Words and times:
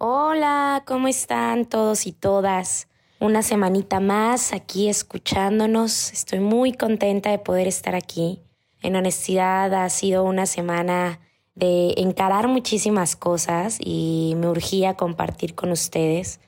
Hola, 0.00 0.84
¿cómo 0.86 1.08
están 1.08 1.64
todos 1.64 2.06
y 2.06 2.12
todas? 2.12 2.86
Una 3.18 3.42
semanita 3.42 3.98
más 3.98 4.52
aquí 4.52 4.88
escuchándonos. 4.88 6.12
Estoy 6.12 6.38
muy 6.38 6.72
contenta 6.72 7.32
de 7.32 7.40
poder 7.40 7.66
estar 7.66 7.96
aquí. 7.96 8.38
En 8.80 8.94
honestidad 8.94 9.74
ha 9.74 9.90
sido 9.90 10.22
una 10.22 10.46
semana 10.46 11.18
de 11.56 11.94
encarar 11.96 12.46
muchísimas 12.46 13.16
cosas 13.16 13.78
y 13.80 14.34
me 14.36 14.48
urgía 14.48 14.94
compartir 14.94 15.56
con 15.56 15.72
ustedes 15.72 16.38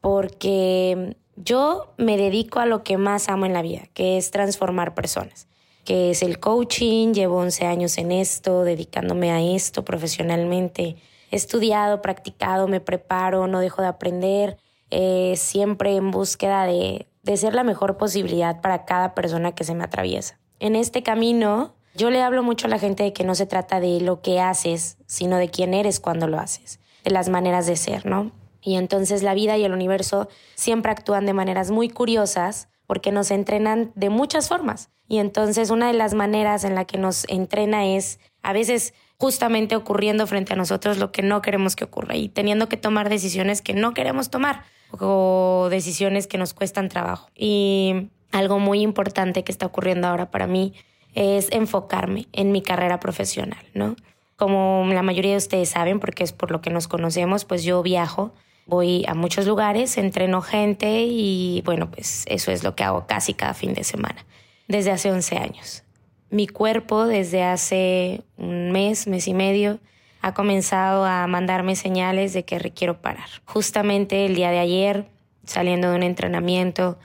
porque 0.00 1.16
yo 1.34 1.92
me 1.98 2.16
dedico 2.16 2.60
a 2.60 2.66
lo 2.66 2.84
que 2.84 2.96
más 2.96 3.28
amo 3.28 3.44
en 3.44 3.54
la 3.54 3.62
vida, 3.62 3.88
que 3.92 4.18
es 4.18 4.30
transformar 4.30 4.94
personas, 4.94 5.48
que 5.84 6.12
es 6.12 6.22
el 6.22 6.38
coaching, 6.38 7.12
llevo 7.12 7.38
11 7.38 7.66
años 7.66 7.98
en 7.98 8.12
esto, 8.12 8.62
dedicándome 8.62 9.32
a 9.32 9.42
esto 9.42 9.84
profesionalmente. 9.84 10.94
He 11.30 11.36
estudiado, 11.36 12.02
practicado, 12.02 12.68
me 12.68 12.80
preparo, 12.80 13.46
no 13.46 13.60
dejo 13.60 13.82
de 13.82 13.88
aprender, 13.88 14.58
eh, 14.90 15.34
siempre 15.36 15.96
en 15.96 16.10
búsqueda 16.10 16.64
de, 16.66 17.06
de 17.22 17.36
ser 17.36 17.54
la 17.54 17.64
mejor 17.64 17.96
posibilidad 17.96 18.60
para 18.60 18.84
cada 18.84 19.14
persona 19.14 19.52
que 19.52 19.64
se 19.64 19.74
me 19.74 19.84
atraviesa. 19.84 20.38
En 20.58 20.76
este 20.76 21.02
camino, 21.02 21.74
yo 21.94 22.10
le 22.10 22.22
hablo 22.22 22.42
mucho 22.42 22.66
a 22.66 22.70
la 22.70 22.78
gente 22.78 23.02
de 23.02 23.12
que 23.12 23.24
no 23.24 23.34
se 23.34 23.46
trata 23.46 23.80
de 23.80 24.00
lo 24.00 24.20
que 24.20 24.40
haces, 24.40 24.98
sino 25.06 25.36
de 25.36 25.48
quién 25.48 25.74
eres 25.74 26.00
cuando 26.00 26.26
lo 26.26 26.38
haces, 26.38 26.80
de 27.04 27.10
las 27.10 27.28
maneras 27.28 27.66
de 27.66 27.76
ser, 27.76 28.06
¿no? 28.06 28.32
Y 28.62 28.76
entonces 28.76 29.22
la 29.22 29.34
vida 29.34 29.56
y 29.56 29.64
el 29.64 29.72
universo 29.72 30.28
siempre 30.54 30.92
actúan 30.92 31.26
de 31.26 31.32
maneras 31.32 31.70
muy 31.70 31.88
curiosas 31.88 32.68
porque 32.86 33.12
nos 33.12 33.30
entrenan 33.30 33.92
de 33.94 34.10
muchas 34.10 34.48
formas. 34.48 34.90
Y 35.08 35.18
entonces 35.18 35.70
una 35.70 35.88
de 35.88 35.94
las 35.94 36.14
maneras 36.14 36.64
en 36.64 36.74
la 36.74 36.84
que 36.84 36.98
nos 36.98 37.24
entrena 37.28 37.86
es 37.86 38.20
a 38.42 38.52
veces 38.52 38.94
justamente 39.20 39.76
ocurriendo 39.76 40.26
frente 40.26 40.54
a 40.54 40.56
nosotros 40.56 40.96
lo 40.96 41.12
que 41.12 41.20
no 41.20 41.42
queremos 41.42 41.76
que 41.76 41.84
ocurra 41.84 42.16
y 42.16 42.30
teniendo 42.30 42.70
que 42.70 42.78
tomar 42.78 43.10
decisiones 43.10 43.60
que 43.60 43.74
no 43.74 43.92
queremos 43.92 44.30
tomar 44.30 44.64
o 44.92 45.68
decisiones 45.70 46.26
que 46.26 46.38
nos 46.38 46.54
cuestan 46.54 46.88
trabajo. 46.88 47.28
Y 47.36 48.08
algo 48.32 48.58
muy 48.58 48.80
importante 48.80 49.44
que 49.44 49.52
está 49.52 49.66
ocurriendo 49.66 50.08
ahora 50.08 50.30
para 50.30 50.46
mí 50.46 50.72
es 51.14 51.52
enfocarme 51.52 52.28
en 52.32 52.50
mi 52.50 52.62
carrera 52.62 52.98
profesional, 52.98 53.62
¿no? 53.74 53.94
Como 54.36 54.86
la 54.88 55.02
mayoría 55.02 55.32
de 55.32 55.36
ustedes 55.36 55.68
saben, 55.68 56.00
porque 56.00 56.24
es 56.24 56.32
por 56.32 56.50
lo 56.50 56.62
que 56.62 56.70
nos 56.70 56.88
conocemos, 56.88 57.44
pues 57.44 57.62
yo 57.62 57.82
viajo, 57.82 58.32
voy 58.64 59.04
a 59.06 59.12
muchos 59.12 59.46
lugares, 59.46 59.98
entreno 59.98 60.40
gente 60.40 61.04
y 61.06 61.60
bueno, 61.66 61.90
pues 61.90 62.24
eso 62.26 62.52
es 62.52 62.64
lo 62.64 62.74
que 62.74 62.84
hago 62.84 63.06
casi 63.06 63.34
cada 63.34 63.52
fin 63.52 63.74
de 63.74 63.84
semana, 63.84 64.24
desde 64.66 64.92
hace 64.92 65.10
11 65.10 65.36
años. 65.36 65.84
Mi 66.30 66.46
cuerpo 66.46 67.06
desde 67.06 67.42
hace 67.42 68.22
un 68.36 68.70
mes, 68.70 69.06
mes 69.06 69.26
y 69.26 69.34
medio, 69.34 69.80
ha 70.22 70.34
comenzado 70.34 71.04
a 71.04 71.26
mandarme 71.26 71.76
señales 71.76 72.32
de 72.32 72.44
que 72.44 72.58
requiero 72.58 73.00
parar. 73.00 73.28
Justamente 73.44 74.26
el 74.26 74.34
día 74.34 74.50
de 74.50 74.58
ayer, 74.58 75.06
saliendo 75.44 75.90
de 75.90 75.96
un 75.96 76.02
entrenamiento, 76.02 76.98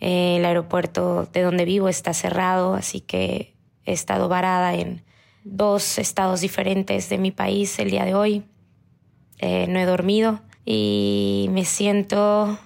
el 0.00 0.44
aeropuerto 0.44 1.26
de 1.32 1.42
donde 1.42 1.64
vivo 1.64 1.88
está 1.88 2.12
cerrado, 2.12 2.74
así 2.74 3.00
que 3.00 3.54
he 3.84 3.92
estado 3.92 4.28
varada 4.28 4.74
en 4.74 5.04
dos 5.44 5.98
estados 5.98 6.40
diferentes 6.40 7.08
de 7.08 7.18
mi 7.18 7.30
país 7.30 7.78
el 7.78 7.90
día 7.90 8.04
de 8.04 8.14
hoy. 8.14 8.42
Eh, 9.38 9.66
no 9.68 9.78
he 9.78 9.84
dormido 9.84 10.40
y 10.64 11.48
me 11.50 11.64
siento 11.64 12.58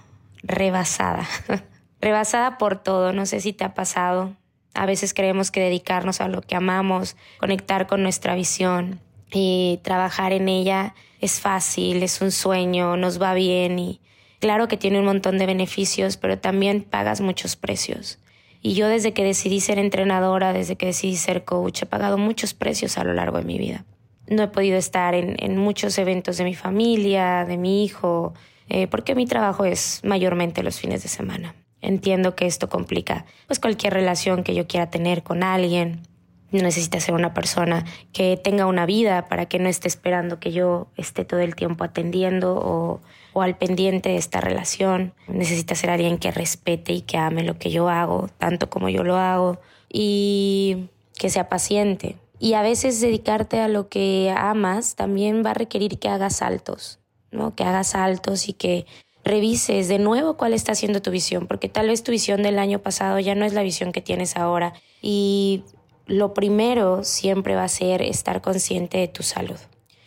rebasada. 0.42 1.28
rebasada 2.00 2.58
por 2.58 2.82
todo, 2.82 3.12
no 3.12 3.26
sé 3.26 3.40
si 3.40 3.52
te 3.52 3.64
ha 3.64 3.74
pasado. 3.74 4.34
A 4.74 4.86
veces 4.86 5.14
creemos 5.14 5.50
que 5.50 5.60
dedicarnos 5.60 6.20
a 6.20 6.28
lo 6.28 6.42
que 6.42 6.56
amamos, 6.56 7.16
conectar 7.38 7.86
con 7.86 8.02
nuestra 8.02 8.34
visión 8.34 9.00
y 9.32 9.80
trabajar 9.82 10.32
en 10.32 10.48
ella 10.48 10.94
es 11.20 11.40
fácil, 11.40 12.02
es 12.02 12.20
un 12.20 12.30
sueño, 12.30 12.96
nos 12.96 13.20
va 13.20 13.34
bien 13.34 13.78
y 13.78 14.00
claro 14.38 14.68
que 14.68 14.76
tiene 14.76 14.98
un 14.98 15.04
montón 15.04 15.38
de 15.38 15.46
beneficios, 15.46 16.16
pero 16.16 16.38
también 16.38 16.82
pagas 16.82 17.20
muchos 17.20 17.56
precios. 17.56 18.18
Y 18.62 18.74
yo 18.74 18.88
desde 18.88 19.12
que 19.12 19.24
decidí 19.24 19.60
ser 19.60 19.78
entrenadora, 19.78 20.52
desde 20.52 20.76
que 20.76 20.86
decidí 20.86 21.16
ser 21.16 21.44
coach, 21.44 21.82
he 21.82 21.86
pagado 21.86 22.18
muchos 22.18 22.54
precios 22.54 22.98
a 22.98 23.04
lo 23.04 23.14
largo 23.14 23.38
de 23.38 23.44
mi 23.44 23.58
vida. 23.58 23.84
No 24.26 24.42
he 24.42 24.48
podido 24.48 24.76
estar 24.76 25.14
en, 25.14 25.36
en 25.38 25.56
muchos 25.56 25.98
eventos 25.98 26.36
de 26.36 26.44
mi 26.44 26.54
familia, 26.54 27.44
de 27.46 27.56
mi 27.56 27.84
hijo, 27.84 28.34
eh, 28.68 28.86
porque 28.86 29.14
mi 29.14 29.26
trabajo 29.26 29.64
es 29.64 30.00
mayormente 30.04 30.62
los 30.62 30.78
fines 30.78 31.02
de 31.02 31.08
semana. 31.08 31.54
Entiendo 31.82 32.34
que 32.34 32.46
esto 32.46 32.68
complica 32.68 33.24
pues 33.46 33.58
cualquier 33.58 33.94
relación 33.94 34.42
que 34.42 34.54
yo 34.54 34.66
quiera 34.66 34.90
tener 34.90 35.22
con 35.22 35.42
alguien. 35.42 36.02
Necesita 36.50 36.98
ser 36.98 37.14
una 37.14 37.32
persona 37.32 37.84
que 38.12 38.36
tenga 38.36 38.66
una 38.66 38.84
vida 38.84 39.28
para 39.28 39.46
que 39.46 39.58
no 39.58 39.68
esté 39.68 39.88
esperando 39.88 40.40
que 40.40 40.50
yo 40.50 40.88
esté 40.96 41.24
todo 41.24 41.40
el 41.40 41.54
tiempo 41.54 41.84
atendiendo 41.84 42.56
o, 42.56 43.00
o 43.32 43.42
al 43.42 43.56
pendiente 43.56 44.08
de 44.10 44.16
esta 44.16 44.40
relación. 44.40 45.14
Necesita 45.28 45.74
ser 45.74 45.90
alguien 45.90 46.18
que 46.18 46.32
respete 46.32 46.92
y 46.92 47.02
que 47.02 47.16
ame 47.16 47.44
lo 47.44 47.56
que 47.56 47.70
yo 47.70 47.88
hago, 47.88 48.28
tanto 48.38 48.68
como 48.68 48.88
yo 48.88 49.04
lo 49.04 49.16
hago, 49.16 49.60
y 49.88 50.88
que 51.16 51.30
sea 51.30 51.48
paciente. 51.48 52.16
Y 52.40 52.54
a 52.54 52.62
veces 52.62 53.00
dedicarte 53.00 53.60
a 53.60 53.68
lo 53.68 53.88
que 53.88 54.34
amas 54.36 54.96
también 54.96 55.44
va 55.44 55.50
a 55.50 55.54
requerir 55.54 55.98
que 55.98 56.08
hagas 56.08 56.36
saltos, 56.36 56.98
¿no? 57.30 57.54
Que 57.54 57.64
hagas 57.64 57.88
saltos 57.88 58.48
y 58.48 58.54
que 58.54 58.86
revises 59.24 59.88
de 59.88 59.98
nuevo 59.98 60.36
cuál 60.36 60.54
está 60.54 60.74
siendo 60.74 61.02
tu 61.02 61.10
visión, 61.10 61.46
porque 61.46 61.68
tal 61.68 61.88
vez 61.88 62.02
tu 62.02 62.12
visión 62.12 62.42
del 62.42 62.58
año 62.58 62.78
pasado 62.80 63.18
ya 63.18 63.34
no 63.34 63.44
es 63.44 63.52
la 63.52 63.62
visión 63.62 63.92
que 63.92 64.00
tienes 64.00 64.36
ahora. 64.36 64.72
Y 65.02 65.64
lo 66.06 66.34
primero 66.34 67.04
siempre 67.04 67.54
va 67.54 67.64
a 67.64 67.68
ser 67.68 68.02
estar 68.02 68.40
consciente 68.40 68.98
de 68.98 69.08
tu 69.08 69.22
salud. 69.22 69.58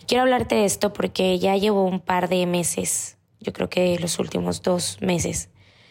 Quiero 0.08 0.24
hablarte 0.24 0.56
de 0.56 0.66
esto 0.66 0.92
porque 0.94 1.40
ya 1.40 1.56
llevo 1.56 1.86
un 1.86 2.00
par 2.00 2.28
de 2.28 2.46
meses, 2.46 3.18
yo 3.40 3.54
creo 3.54 3.70
que 3.70 3.98
los 4.00 4.20
últimos 4.20 4.62
dos 4.62 4.98
meses, 5.02 5.50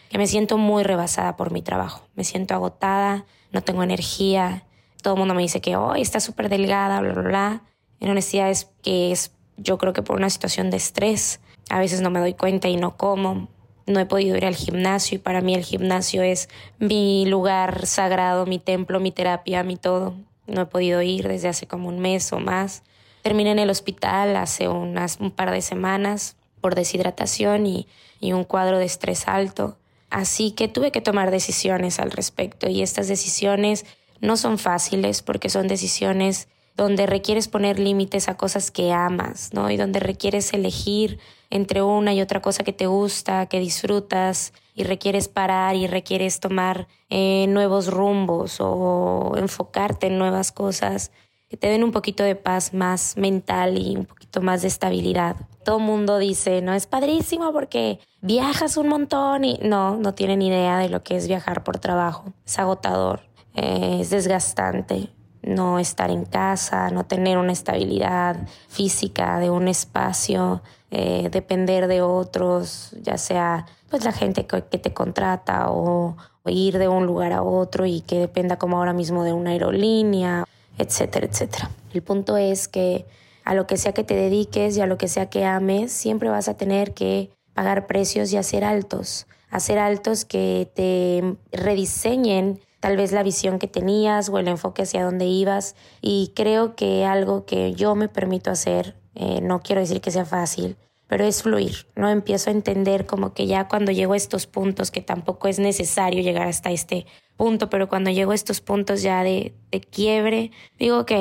que 0.09 0.19
me 0.19 0.27
siento 0.27 0.59
muy 0.59 0.83
rebasada 0.83 1.35
por 1.35 1.51
mi 1.51 1.63
trabajo. 1.63 2.07
Me 2.13 2.23
siento 2.23 2.53
agotada, 2.53 3.25
no 3.51 3.63
tengo 3.63 3.81
energía. 3.81 4.63
Todo 5.01 5.15
el 5.15 5.19
mundo 5.19 5.33
me 5.33 5.41
dice 5.41 5.59
que 5.59 5.75
hoy 5.75 6.01
está 6.01 6.19
súper 6.19 6.49
delgada, 6.49 7.01
bla, 7.01 7.13
bla, 7.13 7.21
bla. 7.23 7.63
En 7.99 8.11
honestidad 8.11 8.51
es 8.51 8.69
que 8.83 9.11
es, 9.11 9.31
yo 9.57 9.79
creo 9.79 9.93
que 9.93 10.03
por 10.03 10.15
una 10.15 10.29
situación 10.29 10.69
de 10.69 10.77
estrés. 10.77 11.39
A 11.69 11.79
veces 11.79 12.01
no 12.01 12.09
me 12.09 12.19
doy 12.19 12.33
cuenta 12.33 12.67
y 12.67 12.75
no 12.75 12.97
como. 12.97 13.47
No 13.85 13.99
he 13.99 14.05
podido 14.05 14.37
ir 14.37 14.45
al 14.45 14.55
gimnasio 14.55 15.17
y 15.17 15.19
para 15.19 15.41
mí 15.41 15.55
el 15.55 15.63
gimnasio 15.63 16.23
es 16.23 16.47
mi 16.79 17.25
lugar 17.25 17.85
sagrado, 17.85 18.45
mi 18.45 18.59
templo, 18.59 18.99
mi 18.99 19.11
terapia, 19.11 19.63
mi 19.63 19.75
todo. 19.75 20.15
No 20.47 20.61
he 20.61 20.65
podido 20.65 21.01
ir 21.01 21.27
desde 21.27 21.49
hace 21.49 21.67
como 21.67 21.89
un 21.89 21.99
mes 21.99 22.31
o 22.31 22.39
más 22.39 22.83
terminé 23.23 23.51
en 23.51 23.59
el 23.59 23.69
hospital 23.69 24.35
hace 24.35 24.67
unas, 24.67 25.19
un 25.19 25.31
par 25.31 25.49
de 25.49 25.61
semanas 25.61 26.35
por 26.61 26.75
deshidratación 26.75 27.65
y, 27.65 27.87
y 28.19 28.33
un 28.33 28.43
cuadro 28.43 28.77
de 28.77 28.85
estrés 28.85 29.27
alto. 29.27 29.77
Así 30.09 30.51
que 30.51 30.67
tuve 30.67 30.91
que 30.91 31.01
tomar 31.01 31.31
decisiones 31.31 31.99
al 31.99 32.11
respecto 32.11 32.69
y 32.69 32.83
estas 32.83 33.07
decisiones 33.07 33.85
no 34.19 34.37
son 34.37 34.59
fáciles 34.59 35.21
porque 35.23 35.49
son 35.49 35.67
decisiones 35.67 36.49
donde 36.75 37.05
requieres 37.05 37.47
poner 37.47 37.79
límites 37.79 38.29
a 38.29 38.37
cosas 38.37 38.71
que 38.71 38.91
amas, 38.91 39.51
¿no? 39.53 39.69
Y 39.69 39.77
donde 39.77 39.99
requieres 39.99 40.53
elegir 40.53 41.19
entre 41.49 41.81
una 41.83 42.13
y 42.13 42.21
otra 42.21 42.41
cosa 42.41 42.63
que 42.63 42.73
te 42.73 42.87
gusta, 42.87 43.45
que 43.45 43.59
disfrutas, 43.59 44.53
y 44.75 44.83
requieres 44.83 45.27
parar 45.27 45.75
y 45.75 45.87
requieres 45.87 46.39
tomar 46.39 46.87
eh, 47.09 47.45
nuevos 47.47 47.87
rumbos 47.87 48.57
o 48.59 49.33
enfocarte 49.37 50.07
en 50.07 50.17
nuevas 50.17 50.51
cosas 50.51 51.11
que 51.47 51.57
te 51.57 51.67
den 51.67 51.83
un 51.83 51.91
poquito 51.91 52.23
de 52.23 52.35
paz 52.35 52.73
más 52.73 53.15
mental 53.15 53.77
y 53.77 53.95
un 53.95 54.05
poquito 54.05 54.41
más 54.41 54.63
de 54.63 54.67
estabilidad. 54.67 55.35
Todo 55.63 55.77
mundo 55.77 56.17
dice, 56.17 56.63
no, 56.63 56.73
es 56.73 56.87
padrísimo 56.87 57.53
porque 57.53 57.99
viajas 58.21 58.75
un 58.77 58.87
montón 58.87 59.45
y 59.45 59.59
no, 59.61 59.97
no 59.97 60.15
tienen 60.15 60.41
idea 60.41 60.79
de 60.79 60.89
lo 60.89 61.03
que 61.03 61.15
es 61.15 61.27
viajar 61.27 61.63
por 61.63 61.77
trabajo. 61.77 62.33
Es 62.43 62.57
agotador, 62.57 63.21
eh, 63.53 63.99
es 64.01 64.09
desgastante 64.09 65.11
no 65.43 65.79
estar 65.79 66.09
en 66.09 66.25
casa, 66.25 66.89
no 66.89 67.05
tener 67.05 67.37
una 67.37 67.51
estabilidad 67.51 68.37
física 68.69 69.39
de 69.39 69.49
un 69.49 69.67
espacio, 69.67 70.61
eh, 70.91 71.29
depender 71.31 71.87
de 71.87 72.01
otros, 72.01 72.95
ya 73.01 73.17
sea 73.17 73.65
pues 73.89 74.03
la 74.03 74.11
gente 74.11 74.45
que, 74.45 74.61
te 74.61 74.93
contrata 74.93 75.69
o, 75.69 76.15
o, 76.43 76.49
ir 76.49 76.77
de 76.77 76.87
un 76.87 77.05
lugar 77.05 77.33
a 77.33 77.43
otro 77.43 77.85
y 77.85 78.01
que 78.01 78.19
dependa 78.19 78.57
como 78.57 78.77
ahora 78.77 78.93
mismo 78.93 79.23
de 79.23 79.33
una 79.33 79.51
aerolínea, 79.51 80.45
etcétera, 80.77 81.27
etcétera. 81.27 81.69
El 81.93 82.01
punto 82.01 82.37
es 82.37 82.67
que 82.67 83.05
a 83.43 83.53
lo 83.53 83.67
que 83.67 83.77
sea 83.77 83.93
que 83.93 84.03
te 84.03 84.15
dediques 84.15 84.77
y 84.77 84.81
a 84.81 84.87
lo 84.87 84.97
que 84.97 85.07
sea 85.07 85.29
que 85.29 85.45
ames, 85.45 85.91
siempre 85.91 86.29
vas 86.29 86.47
a 86.47 86.55
tener 86.55 86.93
que 86.93 87.29
pagar 87.53 87.85
precios 87.87 88.31
y 88.33 88.37
hacer 88.37 88.63
altos, 88.63 89.27
hacer 89.49 89.77
altos 89.77 90.25
que 90.25 90.71
te 90.73 91.35
rediseñen 91.51 92.59
tal 92.83 92.97
vez 92.97 93.13
la 93.13 93.23
visión 93.23 93.59
que 93.59 93.67
tenías 93.67 94.27
o 94.27 94.39
el 94.39 94.49
enfoque 94.49 94.81
hacia 94.81 95.05
dónde 95.05 95.25
ibas. 95.25 95.77
Y 96.01 96.33
creo 96.35 96.75
que 96.75 97.05
algo 97.05 97.45
que 97.45 97.73
yo 97.75 97.95
me 97.95 98.09
permito 98.09 98.51
hacer, 98.51 98.97
eh, 99.15 99.39
no 99.41 99.61
quiero 99.61 99.79
decir 99.79 100.01
que 100.01 100.11
sea 100.11 100.25
fácil, 100.25 100.75
pero 101.07 101.23
es 101.23 101.43
fluir, 101.43 101.87
¿no? 101.95 102.09
Empiezo 102.09 102.49
a 102.49 102.53
entender 102.53 103.05
como 103.05 103.33
que 103.33 103.47
ya 103.47 103.69
cuando 103.69 103.93
llego 103.93 104.11
a 104.11 104.17
estos 104.17 104.47
puntos, 104.47 104.91
que 104.91 104.99
tampoco 104.99 105.47
es 105.47 105.59
necesario 105.59 106.21
llegar 106.21 106.45
hasta 106.45 106.71
este 106.71 107.05
punto, 107.37 107.69
pero 107.69 107.87
cuando 107.87 108.11
llego 108.11 108.33
a 108.33 108.35
estos 108.35 108.59
puntos 108.59 109.01
ya 109.01 109.23
de, 109.23 109.53
de 109.71 109.79
quiebre, 109.79 110.51
digo, 110.77 110.99
ok, 110.99 111.11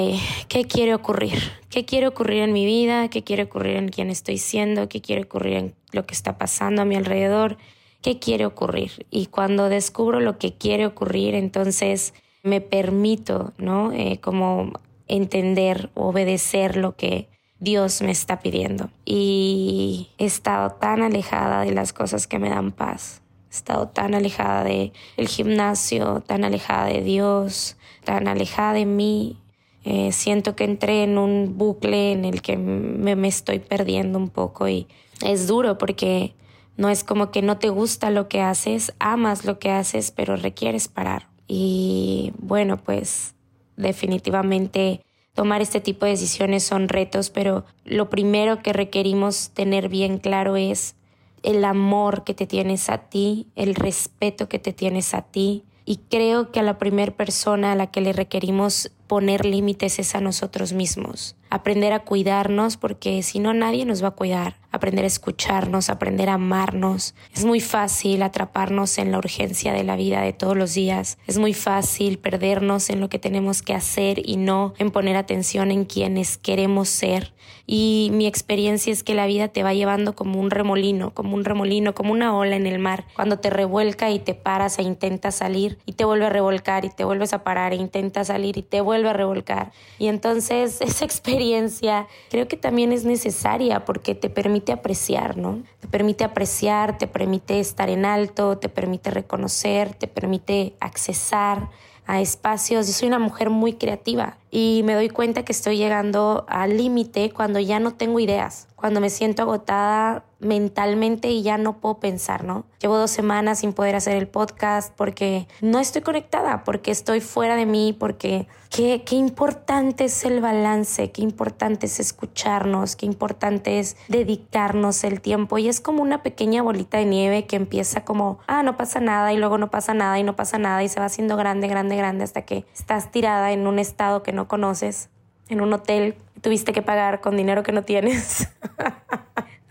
¿qué 0.48 0.64
quiere 0.64 0.96
ocurrir? 0.96 1.38
¿Qué 1.70 1.84
quiere 1.84 2.08
ocurrir 2.08 2.42
en 2.42 2.52
mi 2.52 2.64
vida? 2.66 3.06
¿Qué 3.06 3.22
quiere 3.22 3.44
ocurrir 3.44 3.76
en 3.76 3.88
quién 3.88 4.10
estoy 4.10 4.38
siendo? 4.38 4.88
¿Qué 4.88 5.00
quiere 5.00 5.22
ocurrir 5.22 5.52
en 5.52 5.74
lo 5.92 6.06
que 6.06 6.14
está 6.14 6.38
pasando 6.38 6.82
a 6.82 6.84
mi 6.84 6.96
alrededor? 6.96 7.56
Qué 8.02 8.18
quiere 8.18 8.44
ocurrir. 8.44 9.06
Y 9.10 9.26
cuando 9.26 9.68
descubro 9.68 10.20
lo 10.20 10.38
que 10.38 10.52
quiere 10.52 10.86
ocurrir, 10.86 11.34
entonces 11.34 12.12
me 12.42 12.60
permito, 12.60 13.52
¿no? 13.56 13.92
Eh, 13.92 14.18
como 14.20 14.72
entender, 15.06 15.90
obedecer 15.94 16.76
lo 16.76 16.96
que 16.96 17.28
Dios 17.60 18.02
me 18.02 18.10
está 18.10 18.40
pidiendo. 18.40 18.90
Y 19.04 20.08
he 20.18 20.24
estado 20.24 20.70
tan 20.70 21.02
alejada 21.02 21.62
de 21.62 21.72
las 21.72 21.92
cosas 21.92 22.26
que 22.26 22.38
me 22.38 22.50
dan 22.50 22.72
paz. 22.72 23.22
He 23.50 23.54
estado 23.54 23.88
tan 23.88 24.14
alejada 24.14 24.64
de 24.64 24.92
el 25.16 25.28
gimnasio, 25.28 26.22
tan 26.26 26.44
alejada 26.44 26.86
de 26.86 27.02
Dios, 27.02 27.76
tan 28.04 28.26
alejada 28.26 28.72
de 28.72 28.86
mí. 28.86 29.38
Eh, 29.84 30.10
siento 30.12 30.56
que 30.56 30.64
entré 30.64 31.04
en 31.04 31.18
un 31.18 31.56
bucle 31.56 32.12
en 32.12 32.24
el 32.24 32.42
que 32.42 32.56
me, 32.56 33.14
me 33.14 33.28
estoy 33.28 33.58
perdiendo 33.58 34.18
un 34.18 34.28
poco 34.28 34.68
y 34.68 34.86
es 35.24 35.46
duro 35.46 35.76
porque 35.78 36.34
no 36.76 36.88
es 36.88 37.04
como 37.04 37.30
que 37.30 37.42
no 37.42 37.58
te 37.58 37.68
gusta 37.68 38.10
lo 38.10 38.28
que 38.28 38.40
haces, 38.40 38.94
amas 38.98 39.44
lo 39.44 39.58
que 39.58 39.70
haces, 39.70 40.10
pero 40.10 40.36
requieres 40.36 40.88
parar. 40.88 41.28
Y 41.46 42.32
bueno, 42.38 42.78
pues 42.78 43.34
definitivamente 43.76 45.02
tomar 45.34 45.60
este 45.62 45.80
tipo 45.80 46.04
de 46.04 46.12
decisiones 46.12 46.62
son 46.62 46.88
retos, 46.88 47.30
pero 47.30 47.64
lo 47.84 48.10
primero 48.10 48.62
que 48.62 48.72
requerimos 48.72 49.50
tener 49.50 49.88
bien 49.88 50.18
claro 50.18 50.56
es 50.56 50.96
el 51.42 51.64
amor 51.64 52.24
que 52.24 52.34
te 52.34 52.46
tienes 52.46 52.88
a 52.88 52.98
ti, 52.98 53.48
el 53.56 53.74
respeto 53.74 54.48
que 54.48 54.58
te 54.58 54.72
tienes 54.72 55.14
a 55.14 55.22
ti. 55.22 55.64
Y 55.84 55.96
creo 56.08 56.52
que 56.52 56.60
a 56.60 56.62
la 56.62 56.78
primera 56.78 57.12
persona 57.12 57.72
a 57.72 57.76
la 57.76 57.90
que 57.90 58.00
le 58.00 58.12
requerimos 58.12 58.92
poner 59.12 59.44
límites 59.44 59.98
es 59.98 60.14
a 60.14 60.22
nosotros 60.22 60.72
mismos. 60.72 61.36
Aprender 61.50 61.92
a 61.92 61.98
cuidarnos 61.98 62.78
porque 62.78 63.22
si 63.22 63.40
no 63.40 63.52
nadie 63.52 63.84
nos 63.84 64.02
va 64.02 64.08
a 64.08 64.12
cuidar 64.12 64.56
aprender 64.72 65.04
a 65.04 65.08
escucharnos, 65.08 65.90
aprender 65.90 66.28
a 66.30 66.34
amarnos. 66.34 67.14
Es 67.34 67.44
muy 67.44 67.60
fácil 67.60 68.22
atraparnos 68.22 68.98
en 68.98 69.12
la 69.12 69.18
urgencia 69.18 69.72
de 69.72 69.84
la 69.84 69.96
vida 69.96 70.22
de 70.22 70.32
todos 70.32 70.56
los 70.56 70.74
días. 70.74 71.18
Es 71.26 71.38
muy 71.38 71.52
fácil 71.52 72.18
perdernos 72.18 72.90
en 72.90 73.00
lo 73.00 73.08
que 73.08 73.18
tenemos 73.18 73.62
que 73.62 73.74
hacer 73.74 74.20
y 74.24 74.38
no 74.38 74.74
en 74.78 74.90
poner 74.90 75.16
atención 75.16 75.70
en 75.70 75.84
quienes 75.84 76.38
queremos 76.38 76.88
ser. 76.88 77.31
Y 77.66 78.10
mi 78.12 78.26
experiencia 78.26 78.92
es 78.92 79.02
que 79.02 79.14
la 79.14 79.26
vida 79.26 79.48
te 79.48 79.62
va 79.62 79.72
llevando 79.72 80.14
como 80.14 80.40
un 80.40 80.50
remolino, 80.50 81.14
como 81.14 81.34
un 81.34 81.44
remolino, 81.44 81.94
como 81.94 82.12
una 82.12 82.36
ola 82.36 82.56
en 82.56 82.66
el 82.66 82.78
mar. 82.78 83.04
Cuando 83.14 83.38
te 83.38 83.50
revuelca 83.50 84.10
y 84.10 84.18
te 84.18 84.34
paras 84.34 84.78
e 84.78 84.82
intentas 84.82 85.36
salir 85.36 85.78
y 85.86 85.92
te 85.92 86.04
vuelve 86.04 86.26
a 86.26 86.30
revolcar 86.30 86.84
y 86.84 86.90
te 86.90 87.04
vuelves 87.04 87.32
a 87.32 87.44
parar 87.44 87.72
e 87.72 87.76
intentas 87.76 88.28
salir 88.28 88.56
y 88.56 88.62
te 88.62 88.80
vuelve 88.80 89.10
a 89.10 89.12
revolcar. 89.12 89.72
Y 89.98 90.08
entonces 90.08 90.80
esa 90.80 91.04
experiencia 91.04 92.08
creo 92.30 92.48
que 92.48 92.56
también 92.56 92.92
es 92.92 93.04
necesaria 93.04 93.84
porque 93.84 94.14
te 94.14 94.28
permite 94.28 94.72
apreciar, 94.72 95.36
¿no? 95.36 95.62
Te 95.80 95.88
permite 95.88 96.24
apreciar, 96.24 96.98
te 96.98 97.06
permite 97.06 97.60
estar 97.60 97.88
en 97.88 98.04
alto, 98.04 98.58
te 98.58 98.68
permite 98.68 99.10
reconocer, 99.10 99.94
te 99.94 100.08
permite 100.08 100.74
accesar 100.80 101.68
a 102.06 102.20
espacios. 102.20 102.86
Yo 102.86 102.92
soy 102.92 103.08
una 103.08 103.18
mujer 103.18 103.50
muy 103.50 103.74
creativa 103.74 104.36
y 104.54 104.82
me 104.84 104.92
doy 104.92 105.08
cuenta 105.08 105.46
que 105.46 105.52
estoy 105.52 105.78
llegando 105.78 106.44
al 106.46 106.76
límite 106.76 107.30
cuando 107.30 107.58
ya 107.58 107.80
no 107.80 107.94
tengo 107.94 108.20
ideas, 108.20 108.68
cuando 108.76 109.00
me 109.00 109.08
siento 109.08 109.42
agotada 109.42 110.24
mentalmente 110.42 111.30
y 111.30 111.42
ya 111.42 111.56
no 111.56 111.78
puedo 111.78 112.00
pensar, 112.00 112.44
¿no? 112.44 112.64
Llevo 112.80 112.98
dos 112.98 113.10
semanas 113.10 113.60
sin 113.60 113.72
poder 113.72 113.94
hacer 113.94 114.16
el 114.16 114.26
podcast 114.26 114.92
porque 114.94 115.46
no 115.60 115.78
estoy 115.78 116.02
conectada, 116.02 116.64
porque 116.64 116.90
estoy 116.90 117.20
fuera 117.20 117.54
de 117.54 117.64
mí, 117.64 117.96
porque 117.98 118.48
qué, 118.68 119.04
qué 119.06 119.14
importante 119.14 120.06
es 120.06 120.24
el 120.24 120.40
balance, 120.40 121.12
qué 121.12 121.22
importante 121.22 121.86
es 121.86 122.00
escucharnos, 122.00 122.96
qué 122.96 123.06
importante 123.06 123.78
es 123.78 123.96
dedicarnos 124.08 125.04
el 125.04 125.20
tiempo 125.20 125.58
y 125.58 125.68
es 125.68 125.80
como 125.80 126.02
una 126.02 126.24
pequeña 126.24 126.62
bolita 126.62 126.98
de 126.98 127.04
nieve 127.06 127.46
que 127.46 127.54
empieza 127.54 128.04
como, 128.04 128.40
ah, 128.48 128.64
no 128.64 128.76
pasa 128.76 128.98
nada 128.98 129.32
y 129.32 129.36
luego 129.36 129.58
no 129.58 129.70
pasa 129.70 129.94
nada 129.94 130.18
y 130.18 130.24
no 130.24 130.34
pasa 130.34 130.58
nada 130.58 130.82
y 130.82 130.88
se 130.88 130.98
va 130.98 131.06
haciendo 131.06 131.36
grande, 131.36 131.68
grande, 131.68 131.96
grande 131.96 132.24
hasta 132.24 132.42
que 132.42 132.64
estás 132.74 133.12
tirada 133.12 133.52
en 133.52 133.68
un 133.68 133.78
estado 133.78 134.24
que 134.24 134.32
no 134.32 134.41
conoces, 134.48 135.10
en 135.48 135.60
un 135.60 135.72
hotel 135.72 136.16
tuviste 136.40 136.72
que 136.72 136.82
pagar 136.82 137.20
con 137.20 137.36
dinero 137.36 137.62
que 137.62 137.72
no 137.72 137.82
tienes. 137.82 138.48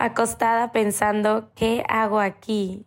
acostada 0.02 0.72
pensando, 0.72 1.52
¿qué 1.56 1.84
hago 1.88 2.20
aquí? 2.20 2.86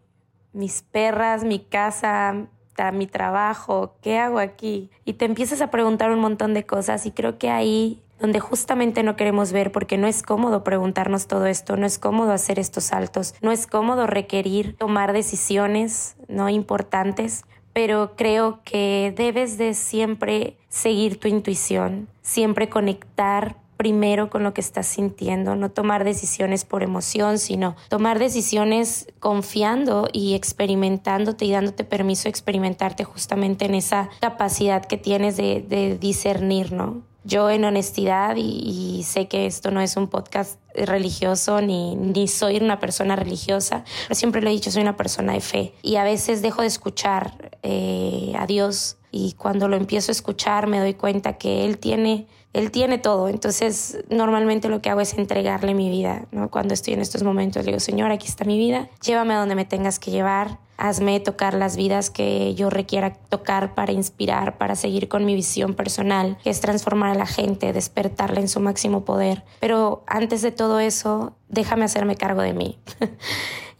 Mis 0.52 0.82
perras, 0.82 1.44
mi 1.44 1.60
casa, 1.60 2.46
mi 2.92 3.06
trabajo, 3.06 3.94
¿qué 4.02 4.18
hago 4.18 4.40
aquí? 4.40 4.90
Y 5.04 5.14
te 5.14 5.24
empiezas 5.24 5.60
a 5.60 5.70
preguntar 5.70 6.10
un 6.10 6.18
montón 6.18 6.54
de 6.54 6.66
cosas 6.66 7.06
y 7.06 7.12
creo 7.12 7.38
que 7.38 7.50
ahí 7.50 8.02
donde 8.18 8.40
justamente 8.40 9.02
no 9.02 9.16
queremos 9.16 9.52
ver 9.52 9.70
porque 9.70 9.96
no 9.96 10.06
es 10.06 10.22
cómodo 10.22 10.64
preguntarnos 10.64 11.26
todo 11.28 11.46
esto, 11.46 11.76
no 11.76 11.86
es 11.86 11.98
cómodo 11.98 12.32
hacer 12.32 12.58
estos 12.58 12.84
saltos, 12.84 13.34
no 13.42 13.52
es 13.52 13.66
cómodo 13.66 14.06
requerir 14.06 14.76
tomar 14.76 15.12
decisiones 15.12 16.16
no 16.28 16.48
importantes, 16.48 17.44
pero 17.74 18.14
creo 18.16 18.60
que 18.64 19.12
debes 19.14 19.58
de 19.58 19.74
siempre 19.74 20.56
seguir 20.68 21.20
tu 21.20 21.28
intuición, 21.28 22.08
siempre 22.22 22.70
conectar 22.70 23.56
primero 23.76 24.30
con 24.30 24.44
lo 24.44 24.54
que 24.54 24.60
estás 24.60 24.86
sintiendo, 24.86 25.56
no 25.56 25.70
tomar 25.70 26.04
decisiones 26.04 26.64
por 26.64 26.82
emoción, 26.82 27.38
sino 27.38 27.76
tomar 27.88 28.18
decisiones 28.18 29.12
confiando 29.18 30.08
y 30.12 30.34
experimentándote 30.34 31.44
y 31.44 31.50
dándote 31.50 31.84
permiso 31.84 32.24
de 32.24 32.30
experimentarte 32.30 33.04
justamente 33.04 33.66
en 33.66 33.74
esa 33.74 34.08
capacidad 34.20 34.84
que 34.84 34.96
tienes 34.96 35.36
de, 35.36 35.98
discernir, 36.00 36.72
¿no? 36.72 37.02
Yo 37.24 37.50
en 37.50 37.64
honestidad, 37.64 38.36
y, 38.36 39.02
sé 39.04 39.28
que 39.28 39.46
esto 39.46 39.70
no 39.70 39.80
es 39.80 39.96
un 39.96 40.08
podcast 40.08 40.60
religioso 40.74 41.60
ni, 41.60 41.96
ni 41.96 42.28
soy 42.28 42.56
una 42.56 42.78
persona 42.78 43.16
religiosa, 43.16 43.84
pero 44.08 44.14
siempre 44.14 44.42
lo 44.42 44.48
he 44.48 44.52
dicho, 44.52 44.70
soy 44.70 44.82
una 44.82 44.96
persona 44.96 45.32
de 45.32 45.40
fe. 45.40 45.74
Y 45.82 45.96
a 45.96 46.04
veces 46.04 46.42
dejo 46.42 46.62
de 46.62 46.68
escuchar 46.68 47.52
eh, 47.62 48.32
a 48.38 48.46
Dios 48.46 48.98
y 49.14 49.34
cuando 49.34 49.68
lo 49.68 49.76
empiezo 49.76 50.10
a 50.10 50.14
escuchar 50.14 50.66
me 50.66 50.80
doy 50.80 50.94
cuenta 50.94 51.38
que 51.38 51.64
él 51.64 51.78
tiene 51.78 52.26
él 52.54 52.70
tiene 52.70 52.98
todo. 52.98 53.28
Entonces, 53.28 53.98
normalmente 54.08 54.68
lo 54.68 54.80
que 54.80 54.88
hago 54.88 55.00
es 55.00 55.18
entregarle 55.18 55.74
mi 55.74 55.90
vida, 55.90 56.26
¿no? 56.30 56.50
Cuando 56.50 56.72
estoy 56.72 56.94
en 56.94 57.00
estos 57.00 57.24
momentos, 57.24 57.64
le 57.64 57.72
digo, 57.72 57.80
Señor, 57.80 58.12
aquí 58.12 58.28
está 58.28 58.44
mi 58.44 58.56
vida, 58.56 58.88
llévame 59.02 59.34
a 59.34 59.38
donde 59.38 59.56
me 59.56 59.64
tengas 59.64 59.98
que 59.98 60.12
llevar, 60.12 60.60
hazme 60.76 61.18
tocar 61.18 61.54
las 61.54 61.76
vidas 61.76 62.10
que 62.10 62.54
yo 62.54 62.70
requiera 62.70 63.12
tocar 63.12 63.74
para 63.74 63.90
inspirar, 63.90 64.56
para 64.56 64.76
seguir 64.76 65.08
con 65.08 65.24
mi 65.24 65.34
visión 65.34 65.74
personal, 65.74 66.38
que 66.44 66.50
es 66.50 66.60
transformar 66.60 67.10
a 67.10 67.18
la 67.18 67.26
gente, 67.26 67.72
despertarla 67.72 68.38
en 68.38 68.48
su 68.48 68.60
máximo 68.60 69.04
poder. 69.04 69.42
Pero 69.58 70.04
antes 70.06 70.40
de 70.40 70.52
todo 70.52 70.78
eso, 70.78 71.34
déjame 71.48 71.84
hacerme 71.84 72.14
cargo 72.14 72.42
de 72.42 72.52
mí. 72.52 72.78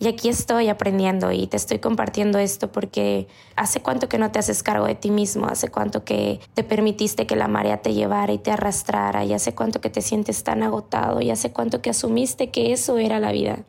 Y 0.04 0.08
aquí 0.08 0.28
estoy 0.28 0.68
aprendiendo 0.68 1.32
y 1.32 1.46
te 1.46 1.56
estoy 1.56 1.78
compartiendo 1.78 2.38
esto 2.38 2.70
porque 2.70 3.26
hace 3.56 3.80
cuánto 3.80 4.06
que 4.06 4.18
no 4.18 4.30
te 4.30 4.38
haces 4.38 4.62
cargo 4.62 4.84
de 4.84 4.94
ti 4.94 5.10
mismo, 5.10 5.46
hace 5.46 5.70
cuánto 5.70 6.04
que 6.04 6.40
te 6.52 6.62
permitiste 6.62 7.26
que 7.26 7.36
la 7.36 7.48
marea 7.48 7.80
te 7.80 7.94
llevara 7.94 8.30
y 8.30 8.36
te 8.36 8.50
arrastrara, 8.50 9.24
y 9.24 9.32
hace 9.32 9.54
cuánto 9.54 9.80
que 9.80 9.88
te 9.88 10.02
sientes 10.02 10.44
tan 10.44 10.62
agotado, 10.62 11.22
y 11.22 11.30
hace 11.30 11.52
cuánto 11.52 11.80
que 11.80 11.88
asumiste 11.88 12.50
que 12.50 12.74
eso 12.74 12.98
era 12.98 13.18
la 13.18 13.32
vida. 13.32 13.60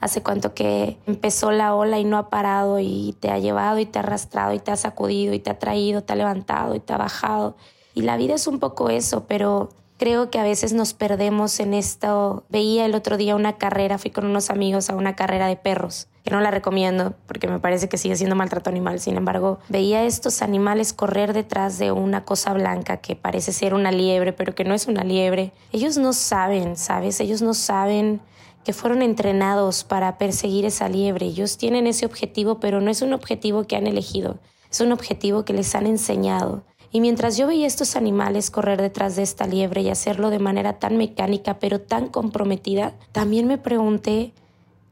Hace 0.00 0.22
cuánto 0.22 0.54
que 0.54 0.96
empezó 1.06 1.50
la 1.50 1.74
ola 1.74 1.98
y 1.98 2.04
no 2.04 2.16
ha 2.16 2.30
parado 2.30 2.78
y 2.78 3.14
te 3.20 3.30
ha 3.30 3.38
llevado 3.38 3.78
y 3.78 3.84
te 3.84 3.98
ha 3.98 4.02
arrastrado 4.02 4.54
y 4.54 4.60
te 4.60 4.70
ha 4.70 4.76
sacudido 4.76 5.34
y 5.34 5.38
te 5.38 5.50
ha 5.50 5.58
traído, 5.58 6.02
te 6.02 6.14
ha 6.14 6.16
levantado 6.16 6.76
y 6.76 6.80
te 6.80 6.94
ha 6.94 6.96
bajado. 6.96 7.56
Y 7.92 8.02
la 8.02 8.16
vida 8.16 8.36
es 8.36 8.46
un 8.46 8.58
poco 8.58 8.88
eso, 8.88 9.26
pero 9.28 9.68
Creo 9.98 10.30
que 10.30 10.38
a 10.38 10.44
veces 10.44 10.72
nos 10.72 10.94
perdemos 10.94 11.58
en 11.58 11.74
esto. 11.74 12.44
Veía 12.48 12.86
el 12.86 12.94
otro 12.94 13.16
día 13.16 13.34
una 13.34 13.58
carrera, 13.58 13.98
fui 13.98 14.12
con 14.12 14.26
unos 14.26 14.48
amigos 14.48 14.90
a 14.90 14.94
una 14.94 15.16
carrera 15.16 15.48
de 15.48 15.56
perros, 15.56 16.06
que 16.22 16.30
no 16.30 16.40
la 16.40 16.52
recomiendo 16.52 17.14
porque 17.26 17.48
me 17.48 17.58
parece 17.58 17.88
que 17.88 17.98
sigue 17.98 18.14
siendo 18.14 18.36
maltrato 18.36 18.70
animal. 18.70 19.00
Sin 19.00 19.16
embargo, 19.16 19.58
veía 19.68 20.04
estos 20.04 20.40
animales 20.40 20.92
correr 20.92 21.32
detrás 21.32 21.80
de 21.80 21.90
una 21.90 22.24
cosa 22.24 22.52
blanca 22.52 22.98
que 22.98 23.16
parece 23.16 23.52
ser 23.52 23.74
una 23.74 23.90
liebre, 23.90 24.32
pero 24.32 24.54
que 24.54 24.62
no 24.62 24.72
es 24.72 24.86
una 24.86 25.02
liebre. 25.02 25.50
Ellos 25.72 25.98
no 25.98 26.12
saben, 26.12 26.76
¿sabes? 26.76 27.18
Ellos 27.18 27.42
no 27.42 27.52
saben 27.52 28.20
que 28.64 28.72
fueron 28.72 29.02
entrenados 29.02 29.82
para 29.82 30.16
perseguir 30.16 30.64
esa 30.64 30.88
liebre. 30.88 31.26
Ellos 31.26 31.58
tienen 31.58 31.88
ese 31.88 32.06
objetivo, 32.06 32.60
pero 32.60 32.80
no 32.80 32.92
es 32.92 33.02
un 33.02 33.14
objetivo 33.14 33.64
que 33.64 33.74
han 33.74 33.88
elegido, 33.88 34.38
es 34.70 34.80
un 34.80 34.92
objetivo 34.92 35.44
que 35.44 35.54
les 35.54 35.74
han 35.74 35.86
enseñado. 35.86 36.62
Y 36.90 37.00
mientras 37.00 37.36
yo 37.36 37.46
veía 37.46 37.66
estos 37.66 37.96
animales 37.96 38.50
correr 38.50 38.80
detrás 38.80 39.16
de 39.16 39.22
esta 39.22 39.46
liebre 39.46 39.82
y 39.82 39.90
hacerlo 39.90 40.30
de 40.30 40.38
manera 40.38 40.78
tan 40.78 40.96
mecánica 40.96 41.58
pero 41.58 41.80
tan 41.80 42.08
comprometida, 42.08 42.94
también 43.12 43.46
me 43.46 43.58
pregunté, 43.58 44.32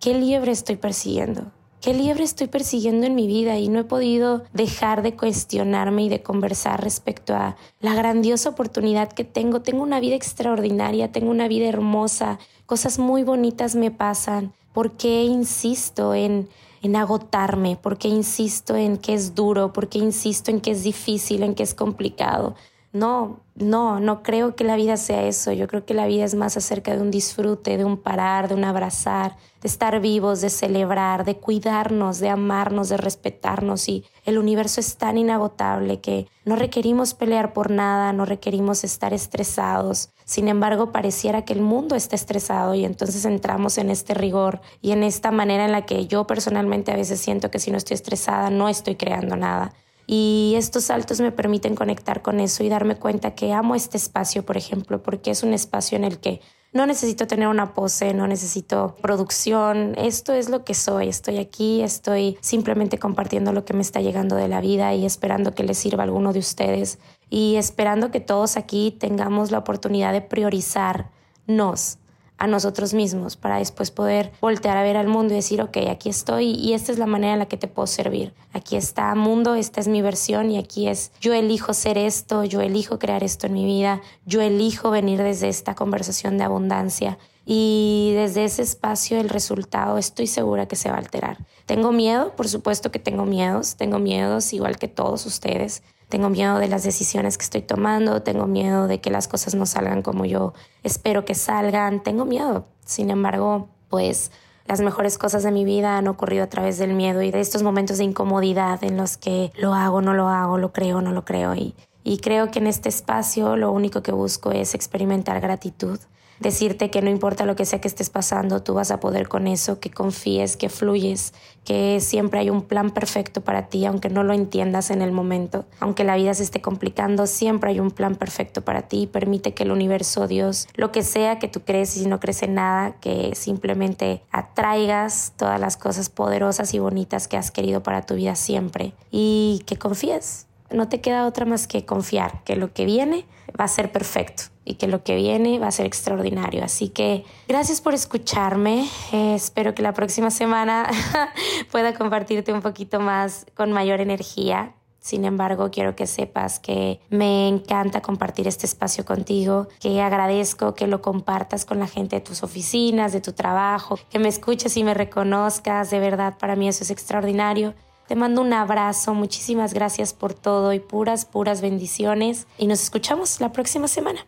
¿qué 0.00 0.14
liebre 0.14 0.52
estoy 0.52 0.76
persiguiendo? 0.76 1.52
¿Qué 1.80 1.94
liebre 1.94 2.24
estoy 2.24 2.48
persiguiendo 2.48 3.06
en 3.06 3.14
mi 3.14 3.26
vida? 3.26 3.58
Y 3.58 3.68
no 3.68 3.78
he 3.78 3.84
podido 3.84 4.42
dejar 4.52 5.02
de 5.02 5.14
cuestionarme 5.14 6.02
y 6.04 6.08
de 6.08 6.22
conversar 6.22 6.82
respecto 6.82 7.34
a 7.34 7.56
la 7.80 7.94
grandiosa 7.94 8.48
oportunidad 8.48 9.12
que 9.12 9.24
tengo. 9.24 9.62
Tengo 9.62 9.82
una 9.82 10.00
vida 10.00 10.16
extraordinaria, 10.16 11.12
tengo 11.12 11.30
una 11.30 11.48
vida 11.48 11.68
hermosa, 11.68 12.38
cosas 12.66 12.98
muy 12.98 13.22
bonitas 13.22 13.76
me 13.76 13.90
pasan. 13.90 14.52
¿Por 14.72 14.96
qué 14.96 15.22
insisto 15.22 16.12
en 16.12 16.48
en 16.82 16.96
agotarme, 16.96 17.78
porque 17.80 18.08
insisto 18.08 18.76
en 18.76 18.98
que 18.98 19.14
es 19.14 19.34
duro, 19.34 19.72
porque 19.72 19.98
insisto 19.98 20.50
en 20.50 20.60
que 20.60 20.72
es 20.72 20.82
difícil, 20.82 21.42
en 21.42 21.54
que 21.54 21.62
es 21.62 21.74
complicado. 21.74 22.54
No, 22.96 23.40
no, 23.56 24.00
no 24.00 24.22
creo 24.22 24.56
que 24.56 24.64
la 24.64 24.74
vida 24.74 24.96
sea 24.96 25.24
eso. 25.24 25.52
Yo 25.52 25.68
creo 25.68 25.84
que 25.84 25.92
la 25.92 26.06
vida 26.06 26.24
es 26.24 26.34
más 26.34 26.56
acerca 26.56 26.96
de 26.96 27.02
un 27.02 27.10
disfrute, 27.10 27.76
de 27.76 27.84
un 27.84 27.98
parar, 27.98 28.48
de 28.48 28.54
un 28.54 28.64
abrazar, 28.64 29.36
de 29.60 29.68
estar 29.68 30.00
vivos, 30.00 30.40
de 30.40 30.48
celebrar, 30.48 31.26
de 31.26 31.36
cuidarnos, 31.36 32.20
de 32.20 32.30
amarnos, 32.30 32.88
de 32.88 32.96
respetarnos. 32.96 33.86
Y 33.90 34.06
el 34.24 34.38
universo 34.38 34.80
es 34.80 34.96
tan 34.96 35.18
inagotable 35.18 36.00
que 36.00 36.26
no 36.46 36.56
requerimos 36.56 37.12
pelear 37.12 37.52
por 37.52 37.70
nada, 37.70 38.14
no 38.14 38.24
requerimos 38.24 38.82
estar 38.82 39.12
estresados. 39.12 40.08
Sin 40.24 40.48
embargo, 40.48 40.90
pareciera 40.90 41.44
que 41.44 41.52
el 41.52 41.60
mundo 41.60 41.96
está 41.96 42.16
estresado 42.16 42.74
y 42.74 42.86
entonces 42.86 43.26
entramos 43.26 43.76
en 43.76 43.90
este 43.90 44.14
rigor 44.14 44.62
y 44.80 44.92
en 44.92 45.02
esta 45.02 45.30
manera 45.32 45.66
en 45.66 45.72
la 45.72 45.84
que 45.84 46.06
yo 46.06 46.26
personalmente 46.26 46.92
a 46.92 46.96
veces 46.96 47.20
siento 47.20 47.50
que 47.50 47.58
si 47.58 47.70
no 47.70 47.76
estoy 47.76 47.94
estresada 47.94 48.48
no 48.48 48.70
estoy 48.70 48.96
creando 48.96 49.36
nada. 49.36 49.74
Y 50.06 50.54
estos 50.56 50.84
saltos 50.84 51.20
me 51.20 51.32
permiten 51.32 51.74
conectar 51.74 52.22
con 52.22 52.38
eso 52.38 52.62
y 52.62 52.68
darme 52.68 52.96
cuenta 52.96 53.34
que 53.34 53.52
amo 53.52 53.74
este 53.74 53.96
espacio, 53.96 54.44
por 54.44 54.56
ejemplo, 54.56 55.02
porque 55.02 55.32
es 55.32 55.42
un 55.42 55.52
espacio 55.52 55.96
en 55.96 56.04
el 56.04 56.18
que 56.18 56.40
no 56.72 56.86
necesito 56.86 57.26
tener 57.26 57.48
una 57.48 57.74
pose, 57.74 58.12
no 58.14 58.26
necesito 58.26 58.96
producción, 59.00 59.94
esto 59.96 60.32
es 60.32 60.48
lo 60.48 60.64
que 60.64 60.74
soy, 60.74 61.08
estoy 61.08 61.38
aquí, 61.38 61.80
estoy 61.82 62.36
simplemente 62.40 62.98
compartiendo 62.98 63.52
lo 63.52 63.64
que 63.64 63.72
me 63.72 63.80
está 63.80 64.00
llegando 64.00 64.36
de 64.36 64.48
la 64.48 64.60
vida 64.60 64.94
y 64.94 65.06
esperando 65.06 65.54
que 65.54 65.64
les 65.64 65.78
sirva 65.78 66.02
a 66.02 66.04
alguno 66.04 66.32
de 66.32 66.38
ustedes. 66.38 66.98
Y 67.30 67.56
esperando 67.56 68.10
que 68.10 68.20
todos 68.20 68.56
aquí 68.56 68.94
tengamos 68.96 69.50
la 69.50 69.58
oportunidad 69.58 70.12
de 70.12 70.20
priorizarnos 70.20 71.98
a 72.38 72.46
nosotros 72.46 72.94
mismos 72.94 73.36
para 73.36 73.58
después 73.58 73.90
poder 73.90 74.32
voltear 74.40 74.76
a 74.76 74.82
ver 74.82 74.96
al 74.96 75.08
mundo 75.08 75.32
y 75.32 75.36
decir, 75.36 75.62
ok, 75.62 75.78
aquí 75.90 76.08
estoy 76.08 76.52
y 76.52 76.74
esta 76.74 76.92
es 76.92 76.98
la 76.98 77.06
manera 77.06 77.34
en 77.34 77.38
la 77.38 77.46
que 77.46 77.56
te 77.56 77.68
puedo 77.68 77.86
servir. 77.86 78.32
Aquí 78.52 78.76
está 78.76 79.14
mundo, 79.14 79.54
esta 79.54 79.80
es 79.80 79.88
mi 79.88 80.02
versión 80.02 80.50
y 80.50 80.58
aquí 80.58 80.88
es, 80.88 81.12
yo 81.20 81.32
elijo 81.32 81.74
ser 81.74 81.98
esto, 81.98 82.44
yo 82.44 82.60
elijo 82.60 82.98
crear 82.98 83.24
esto 83.24 83.46
en 83.46 83.54
mi 83.54 83.64
vida, 83.64 84.00
yo 84.24 84.40
elijo 84.40 84.90
venir 84.90 85.22
desde 85.22 85.48
esta 85.48 85.74
conversación 85.74 86.38
de 86.38 86.44
abundancia. 86.44 87.18
Y 87.48 88.10
desde 88.16 88.44
ese 88.44 88.62
espacio 88.62 89.20
el 89.20 89.28
resultado 89.28 89.98
estoy 89.98 90.26
segura 90.26 90.66
que 90.66 90.74
se 90.74 90.90
va 90.90 90.96
a 90.96 90.98
alterar. 90.98 91.38
Tengo 91.64 91.92
miedo, 91.92 92.34
por 92.34 92.48
supuesto 92.48 92.90
que 92.90 92.98
tengo 92.98 93.24
miedos, 93.24 93.76
tengo 93.76 94.00
miedos 94.00 94.52
igual 94.52 94.78
que 94.78 94.88
todos 94.88 95.24
ustedes, 95.26 95.84
tengo 96.08 96.28
miedo 96.28 96.58
de 96.58 96.66
las 96.66 96.82
decisiones 96.82 97.38
que 97.38 97.44
estoy 97.44 97.62
tomando, 97.62 98.22
tengo 98.22 98.48
miedo 98.48 98.88
de 98.88 99.00
que 99.00 99.10
las 99.10 99.28
cosas 99.28 99.54
no 99.54 99.64
salgan 99.64 100.02
como 100.02 100.24
yo 100.24 100.54
espero 100.82 101.24
que 101.24 101.36
salgan, 101.36 102.02
tengo 102.02 102.24
miedo. 102.24 102.66
Sin 102.84 103.10
embargo, 103.10 103.68
pues 103.90 104.32
las 104.66 104.80
mejores 104.80 105.16
cosas 105.16 105.44
de 105.44 105.52
mi 105.52 105.64
vida 105.64 105.98
han 105.98 106.08
ocurrido 106.08 106.42
a 106.42 106.48
través 106.48 106.78
del 106.78 106.94
miedo 106.94 107.22
y 107.22 107.30
de 107.30 107.38
estos 107.38 107.62
momentos 107.62 107.98
de 107.98 108.04
incomodidad 108.04 108.82
en 108.82 108.96
los 108.96 109.16
que 109.16 109.52
lo 109.56 109.72
hago, 109.72 110.02
no 110.02 110.14
lo 110.14 110.26
hago, 110.28 110.58
lo 110.58 110.72
creo, 110.72 111.00
no 111.00 111.12
lo 111.12 111.24
creo. 111.24 111.54
Y, 111.54 111.76
y 112.02 112.18
creo 112.18 112.50
que 112.50 112.58
en 112.58 112.66
este 112.66 112.88
espacio 112.88 113.56
lo 113.56 113.70
único 113.70 114.02
que 114.02 114.10
busco 114.10 114.50
es 114.50 114.74
experimentar 114.74 115.40
gratitud 115.40 116.00
decirte 116.40 116.90
que 116.90 117.02
no 117.02 117.10
importa 117.10 117.44
lo 117.44 117.56
que 117.56 117.64
sea 117.64 117.80
que 117.80 117.88
estés 117.88 118.10
pasando, 118.10 118.62
tú 118.62 118.74
vas 118.74 118.90
a 118.90 119.00
poder 119.00 119.28
con 119.28 119.46
eso, 119.46 119.80
que 119.80 119.90
confíes, 119.90 120.56
que 120.56 120.68
fluyes, 120.68 121.32
que 121.64 122.00
siempre 122.00 122.40
hay 122.40 122.50
un 122.50 122.62
plan 122.62 122.90
perfecto 122.90 123.40
para 123.40 123.68
ti, 123.68 123.84
aunque 123.86 124.08
no 124.08 124.22
lo 124.22 124.32
entiendas 124.32 124.90
en 124.90 125.02
el 125.02 125.12
momento, 125.12 125.64
aunque 125.80 126.04
la 126.04 126.16
vida 126.16 126.32
se 126.34 126.44
esté 126.44 126.60
complicando, 126.60 127.26
siempre 127.26 127.70
hay 127.70 127.80
un 127.80 127.90
plan 127.90 128.14
perfecto 128.14 128.62
para 128.62 128.82
ti. 128.82 129.06
Permite 129.06 129.52
que 129.52 129.64
el 129.64 129.72
universo, 129.72 130.28
Dios, 130.28 130.68
lo 130.74 130.92
que 130.92 131.02
sea 131.02 131.38
que 131.38 131.48
tú 131.48 131.60
crees 131.60 131.96
y 131.96 132.06
no 132.06 132.20
crees 132.20 132.42
en 132.42 132.54
nada, 132.54 132.92
que 133.00 133.34
simplemente 133.34 134.22
atraigas 134.30 135.32
todas 135.36 135.60
las 135.60 135.76
cosas 135.76 136.08
poderosas 136.08 136.72
y 136.72 136.78
bonitas 136.78 137.26
que 137.28 137.36
has 137.36 137.50
querido 137.50 137.82
para 137.82 138.02
tu 138.02 138.14
vida 138.14 138.36
siempre 138.36 138.92
y 139.10 139.62
que 139.66 139.76
confíes. 139.76 140.46
No 140.70 140.88
te 140.88 141.00
queda 141.00 141.26
otra 141.26 141.46
más 141.46 141.66
que 141.66 141.84
confiar 141.84 142.42
que 142.44 142.56
lo 142.56 142.72
que 142.72 142.84
viene 142.84 143.26
va 143.58 143.64
a 143.64 143.68
ser 143.68 143.92
perfecto 143.92 144.44
y 144.64 144.74
que 144.74 144.88
lo 144.88 145.02
que 145.04 145.14
viene 145.14 145.58
va 145.58 145.68
a 145.68 145.70
ser 145.70 145.86
extraordinario. 145.86 146.64
Así 146.64 146.88
que 146.88 147.24
gracias 147.48 147.80
por 147.80 147.94
escucharme. 147.94 148.88
Eh, 149.12 149.34
espero 149.34 149.74
que 149.74 149.82
la 149.82 149.92
próxima 149.92 150.30
semana 150.30 150.90
pueda 151.70 151.94
compartirte 151.94 152.52
un 152.52 152.60
poquito 152.60 153.00
más 153.00 153.46
con 153.54 153.72
mayor 153.72 154.00
energía. 154.00 154.74
Sin 154.98 155.24
embargo, 155.24 155.70
quiero 155.70 155.94
que 155.94 156.08
sepas 156.08 156.58
que 156.58 156.98
me 157.10 157.46
encanta 157.46 158.02
compartir 158.02 158.48
este 158.48 158.66
espacio 158.66 159.04
contigo, 159.04 159.68
que 159.78 160.02
agradezco 160.02 160.74
que 160.74 160.88
lo 160.88 161.00
compartas 161.00 161.64
con 161.64 161.78
la 161.78 161.86
gente 161.86 162.16
de 162.16 162.22
tus 162.22 162.42
oficinas, 162.42 163.12
de 163.12 163.20
tu 163.20 163.32
trabajo, 163.32 164.00
que 164.10 164.18
me 164.18 164.26
escuches 164.26 164.76
y 164.76 164.82
me 164.82 164.94
reconozcas. 164.94 165.90
De 165.90 166.00
verdad, 166.00 166.36
para 166.40 166.56
mí 166.56 166.66
eso 166.66 166.82
es 166.82 166.90
extraordinario. 166.90 167.74
Te 168.08 168.14
mando 168.14 168.40
un 168.40 168.52
abrazo, 168.52 169.14
muchísimas 169.14 169.74
gracias 169.74 170.12
por 170.14 170.32
todo 170.32 170.72
y 170.72 170.80
puras, 170.80 171.24
puras 171.24 171.60
bendiciones. 171.60 172.46
Y 172.58 172.66
nos 172.66 172.82
escuchamos 172.82 173.40
la 173.40 173.52
próxima 173.52 173.88
semana. 173.88 174.24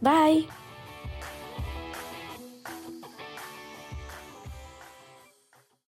Bye. 0.00 0.61